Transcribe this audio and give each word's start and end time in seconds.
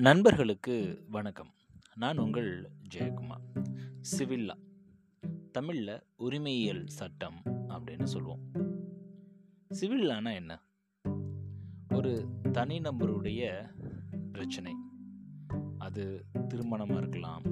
நண்பர்களுக்கு 0.00 1.04
வணக்கம். 1.10 1.50
நான் 1.94 2.18
உங்கள் 2.18 2.70
ஜெயக்குமார். 2.94 3.72
சிவில்லா. 4.18 4.54
தமிழில் 5.52 6.02
உரிமையியல் 6.16 6.86
சட்டம் 6.86 7.42
அப்படின்னு 7.68 8.02
சொல்லுவோம். 8.02 8.40
சிவில்லானா 9.80 10.34
என்ன? 10.34 10.62
ஒரு 11.90 12.28
தனிநபருடைய 12.42 13.70
பிரச்சனை. 14.32 14.74
அது 15.78 16.24
திருமணமாக 16.48 16.96
இருக்கலாம் 16.96 17.42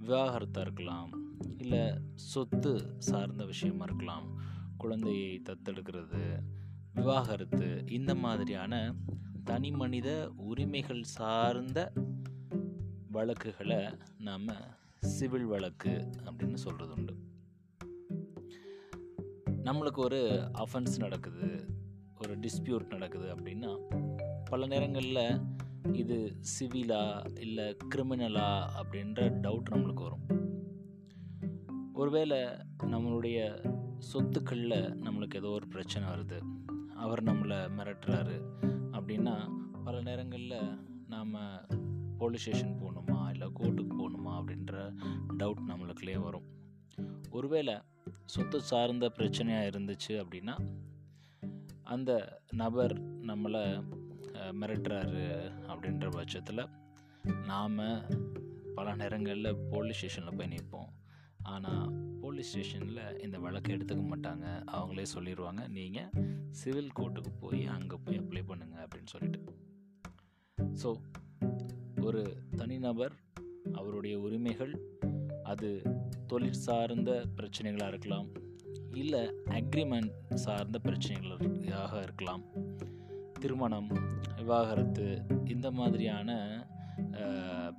விவாகரத்தாக 0.00 0.60
இருக்கலாம் 0.60 1.10
இல்லை 1.56 1.98
சொத்து 2.14 2.94
சார்ந்த 2.98 3.44
விஷயமா 3.44 3.84
இருக்கலாம் 3.84 4.42
குழந்தையை 4.76 5.42
தத்தெடுக்கிறது 5.44 6.42
விவாகரத்து 6.94 7.84
இந்த 7.88 8.14
மாதிரியான 8.14 8.94
தனி 9.44 9.70
மனித 9.70 10.32
உரிமைகள் 10.36 11.02
சார்ந்த 11.02 11.92
வழக்குகளை 13.10 13.86
நாம் 14.18 14.46
சிவில் 14.98 15.44
வழக்கு 15.44 16.10
அப்படின்னு 16.24 16.54
சொல்கிறது 16.54 16.94
உண்டு 16.94 17.14
நம்மளுக்கு 19.64 19.98
ஒரு 19.98 20.50
அஃபென்ஸ் 20.58 20.98
நடக்குது 20.98 21.66
ஒரு 22.22 22.38
டிஸ்பியூட் 22.38 22.86
நடக்குது 22.86 23.36
அப்படின்னா 23.36 23.76
பல 24.44 24.66
நேரங்களில் 24.66 25.40
இது 25.92 26.36
சிவிலா 26.58 27.26
இல்லை 27.40 27.76
கிரிமினலா 27.94 28.66
அப்படின்ற 28.82 29.32
டவுட் 29.42 29.70
நம்மளுக்கு 29.70 30.02
வரும். 30.02 30.26
ஒருவேளை 31.94 32.38
நம்மளுடைய 32.78 33.66
சொத்துக்களில் 33.98 35.02
நம்மளுக்கு 35.02 35.34
ஏதோ 35.34 35.48
ஒரு 35.48 35.68
பிரச்சனை 35.68 36.08
வருது. 36.08 36.42
அவர் 36.96 37.22
நம்மளை 37.22 37.56
மிரட்டுறாரு 37.78 38.36
அப்படின்னா 38.92 39.50
பல 39.84 40.00
நேரங்களில் 40.00 40.86
நாம் 41.08 41.34
போலீஸ் 42.18 42.48
ஸ்டேஷன் 42.48 42.80
போகணுமா 42.80 43.30
இல்லை 43.30 43.48
கோர்ட்டுக்கு 43.60 43.94
போகணுமா 43.98 44.28
அப்படின்ற 44.28 44.94
டவுட் 45.38 45.62
நம்மளுக்குள்ளே 45.68 46.18
வரும். 46.18 46.42
ஒருவேளை 47.30 47.74
சொத்து 48.24 48.60
சார்ந்த 48.60 49.12
பிரச்சனையாக 49.18 49.70
இருந்துச்சு 49.70 50.08
அப்படின்னா 50.08 50.58
அந்த 51.82 52.40
நபர் 52.52 53.20
நம்மளை 53.20 53.84
மிரட்டுறாரு 54.32 55.50
அப்படின்ற 55.66 56.10
பட்சத்தில் 56.10 56.68
நாம் 57.46 57.76
பல 58.74 58.94
நேரங்களில் 58.94 59.56
போலீஸ் 59.70 59.96
ஸ்டேஷனில் 59.96 60.36
போய் 60.36 60.48
நிற்போம் 60.48 60.88
ஆனால் 61.52 61.86
போலீஸ் 62.22 62.50
ஸ்டேஷனில் 62.50 63.02
இந்த 63.24 63.36
வழக்கை 63.44 63.70
எடுத்துக்க 63.76 64.04
மாட்டாங்க. 64.12 64.46
அவங்களே 64.76 65.06
சொல்லிடுவாங்க 65.14 65.62
நீங்கள் 65.78 66.10
சிவில் 66.60 66.94
கோர்ட்டுக்கு 66.98 67.32
போய் 67.40 67.62
அங்கே 67.76 67.96
போய் 68.04 68.20
அப்ளை 68.22 68.42
பண்ணுங்கள் 68.50 68.84
அப்படின்னு 68.84 69.12
சொல்லிட்டு. 69.14 69.40
ஸோ 70.82 70.90
ஒரு 72.06 72.22
தனிநபர் 72.60 73.14
அவருடைய 73.72 74.14
உரிமைகள் 74.26 74.72
அது 75.52 75.68
தொழில் 76.30 76.62
சார்ந்த 76.66 77.10
பிரச்சனைகளாக 77.38 77.92
இருக்கலாம் 77.92 78.28
இல்லை 79.02 79.22
அக்ரிமெண்ட் 79.58 80.12
சார்ந்த 80.44 80.78
பிரச்சனைகளாக 80.88 82.02
இருக்கலாம். 82.02 82.42
திருமணம் 83.42 83.88
விவாகரத்து 84.38 85.06
இந்த 85.54 85.68
மாதிரியான 85.78 86.38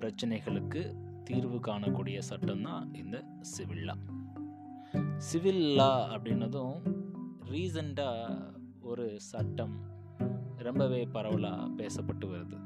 பிரச்சனைகளுக்கு 0.00 0.82
தீர்வு 1.26 1.58
காணக்கூடிய 1.58 2.18
சட்டம் 2.18 2.62
தான் 2.62 2.94
இந்த 2.94 3.16
சிவில் 3.40 3.84
லா 3.84 3.94
சிவில் 5.16 5.64
லா 5.78 5.92
அப்படின்னதும் 6.14 6.76
ரீசண்டாக 7.50 8.36
ஒரு 8.80 9.20
சட்டம் 9.20 9.74
ரொம்பவே 10.66 11.06
பரவலாக 11.06 11.68
பேசப்பட்டு 11.76 12.26
வருது. 12.32 12.58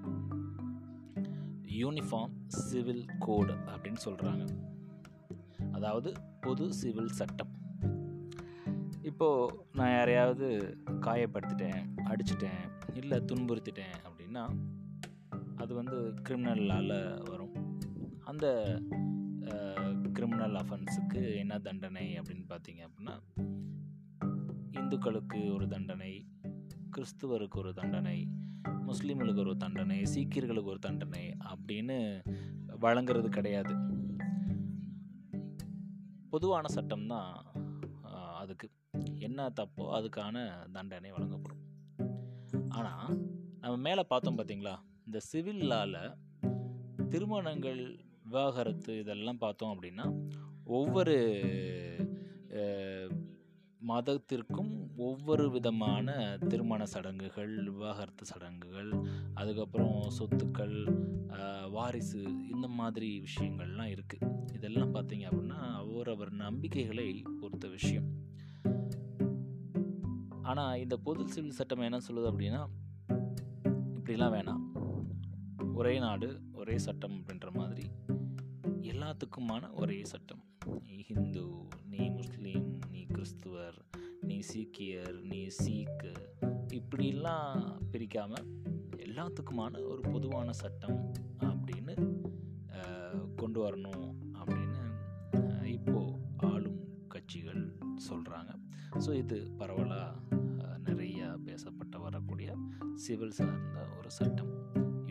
யூனிஃபார்ம் 1.81 2.35
சிவில் 2.47 3.05
கோடு 3.19 3.55
அப்படின்னு 3.73 4.01
சொல்கிறாங்க 4.05 4.45
அதாவது 5.73 6.13
பொது 6.41 6.67
சிவில் 6.73 7.17
சட்டம். 7.21 7.53
இப்போது 9.03 9.55
நான் 9.73 9.95
யாரையாவது 9.95 10.49
காயப்படுத்திட்டேன் 11.01 11.81
அடிச்சிட்டேன் 12.05 12.63
இல்லை 12.95 13.19
துன்புறுத்திட்டேன் 13.19 13.97
அப்படின்னா 14.09 14.45
அது 15.57 15.75
வந்து 15.75 15.97
கிரிமினலால் 16.29 17.23
வரும். 17.29 17.40
அந்த 18.31 18.47
கிரிமினல் 20.17 20.57
அஃபென்ஸுக்கு 20.61 21.21
என்ன 21.43 21.55
தண்டனை 21.67 22.05
அப்படின்னு 22.19 22.45
பார்த்தீங்க 22.53 22.81
அப்படின்னா 22.87 23.15
இந்துக்களுக்கு 24.81 25.41
ஒரு 25.55 25.67
தண்டனை 25.75 26.13
கிறிஸ்துவருக்கு 26.95 27.59
ஒரு 27.63 27.73
தண்டனை 27.81 28.19
முஸ்லீம்களுக்கு 28.89 29.43
ஒரு 29.45 29.55
தண்டனை 29.65 29.99
சீக்கியர்களுக்கு 30.15 30.73
ஒரு 30.75 30.81
தண்டனை 30.87 31.23
அப்படின்னு 31.53 31.97
வழங்குறது 32.85 33.29
கிடையாது. 33.37 33.75
பொதுவான 36.33 36.69
சட்டம் 36.77 37.07
தான் 37.13 37.33
அதுக்கு. 38.43 38.67
என்ன 39.29 39.49
தப்போ 39.61 39.85
அதுக்கான 39.97 40.37
தண்டனை 40.77 41.11
வழங்கப்படும். 41.17 41.65
ஆனால் 42.79 43.11
நம்ம 43.63 43.75
மேலே 43.89 44.05
பார்த்தோம் 44.13 44.39
பார்த்தீங்களா? 44.39 44.75
இந்த 45.07 45.19
சிவில் 45.31 45.65
லாவில் 45.73 46.03
திருமணங்கள் 47.13 47.83
விவாகரத்து 48.25 48.93
இதெல்லாம் 48.99 49.39
பார்த்தோம் 49.39 49.73
அப்படின்னா 49.75 50.07
ஒவ்வொரு 50.79 51.17
மதத்திற்கும் 53.89 54.73
ஒவ்வொரு 54.97 55.45
விதமான 55.51 56.15
திருமண 56.49 56.87
சடங்குகள் 56.87 57.53
விவாகரத்து 57.69 58.25
சடங்குகள் 58.25 58.91
அதுக்கப்புறம் 59.35 60.01
சொத்துக்கள் 60.19 60.77
வாரிசு 61.71 62.23
இந்த 62.53 62.67
மாதிரி 62.81 63.09
விஷயங்கள்லாம் 63.29 63.93
இருக்குது 63.95 64.29
இதெல்லாம் 64.55 64.95
பார்த்தீங்க 64.95 65.27
அப்படின்னா 65.31 65.59
அவரவர் 65.83 66.33
நம்பிக்கைகளை 66.45 67.07
பொறுத்த 67.41 67.69
விஷயம். 67.69 68.09
ஆனால் 70.43 70.79
இந்த 70.79 70.97
பொது 71.07 71.29
சிவில் 71.29 71.59
சட்டம் 71.59 71.87
என்ன 71.89 72.01
சொல்லுது 72.09 72.31
அப்படின்னா 72.33 72.63
இப்படிலாம் 73.97 74.35
வேணாம். 74.37 74.65
ஒரே 75.81 75.95
நாடு 75.99 76.29
ஒரே 76.53 76.77
சட்டம் 76.87 77.17
அப்படின்ற 77.19 77.51
மாதிரி 77.53 77.85
எல்லாத்துக்குமான 79.11 79.69
ஒரே 79.83 79.97
சட்டம். 80.11 80.43
நீ 80.89 80.97
ஹிந்து 81.07 81.45
நீ 81.93 82.03
முஸ்லீம் 82.19 82.67
நீ 82.93 83.01
கிறிஸ்துவர் 83.15 83.79
நீ 84.29 84.37
சீக்கியர் 84.51 85.17
நீ 85.31 85.41
சீக்கு. 85.57 86.13
இப்படிலாம் 86.77 87.63
பிரிக்காமல் 87.93 88.47
எல்லாத்துக்குமான 89.07 89.83
ஒரு 89.93 90.03
பொதுவான 90.13 90.53
சட்டம் 90.61 90.99
அப்படின்னு 91.49 91.97
கொண்டு 93.41 93.59
வரணும் 93.65 94.07
அப்படின்னு 94.43 94.85
இப்போது 95.77 96.15
ஆளும் 96.51 96.81
கட்சிகள் 97.15 97.63
சொல்கிறாங்க 98.09 98.55
ஸோ 99.07 99.11
இது 99.23 99.39
பரவலாக 99.63 100.39
நிறையா 100.91 101.31
பேசப்பட்ட 101.49 101.99
வரக்கூடிய 102.07 102.53
சிவில் 103.07 103.37
சார்ந்த 103.41 103.89
ஒரு 103.99 104.13
சட்டம். 104.21 104.55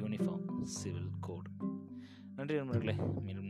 Uniform 0.04 0.48
civil 0.80 1.12
code. 1.28 1.52
நன்றி 2.38 2.58
நண்பர்களே. 2.58 2.94
மீண்டும் 3.24 3.48